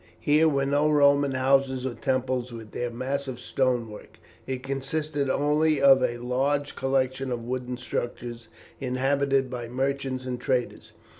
Here 0.19 0.49
were 0.49 0.65
no 0.65 0.89
Roman 0.89 1.33
houses 1.33 1.85
or 1.85 1.93
temples 1.93 2.51
with 2.51 2.71
their 2.71 2.89
massive 2.89 3.39
stone 3.39 3.87
work; 3.87 4.17
it 4.47 4.63
consisted 4.63 5.29
only 5.29 5.79
of 5.79 6.01
a 6.03 6.17
large 6.17 6.75
collection 6.75 7.29
of 7.31 7.45
wooden 7.45 7.77
structures, 7.77 8.47
inhabited 8.79 9.47
by 9.51 9.67
merchants 9.67 10.25
and 10.25 10.41
traders. 10.41 10.93